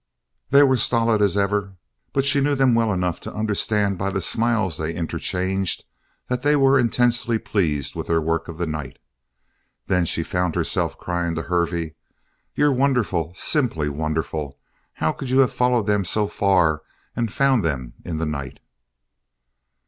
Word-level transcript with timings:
They 0.49 0.63
were 0.63 0.77
stolid 0.77 1.21
as 1.21 1.37
ever 1.37 1.75
but 2.11 2.25
she 2.25 2.41
knew 2.41 2.55
them 2.55 2.73
well 2.73 2.91
enough 2.91 3.19
to 3.19 3.33
understand 3.35 3.99
by 3.99 4.09
the 4.09 4.19
smiles 4.19 4.79
they 4.79 4.95
interchanged, 4.95 5.83
that 6.27 6.41
they 6.41 6.55
were 6.55 6.79
intensely 6.79 7.37
pleased 7.37 7.93
with 7.93 8.07
their 8.07 8.19
work 8.19 8.47
of 8.47 8.57
the 8.57 8.65
night. 8.65 8.97
Then 9.85 10.05
she 10.05 10.23
found 10.23 10.55
herself 10.55 10.97
crying 10.97 11.35
to 11.35 11.43
Hervey: 11.43 11.93
"You're 12.55 12.73
wonderful! 12.73 13.35
Simply 13.35 13.89
wonderful! 13.89 14.57
How 14.93 15.11
could 15.11 15.29
you 15.29 15.37
have 15.41 15.53
followed 15.53 15.85
them 15.85 16.03
so 16.03 16.25
far 16.27 16.81
and 17.15 17.31
found 17.31 17.63
them 17.63 17.93
in 18.03 18.17
the 18.17 18.25
night?" 18.25 18.57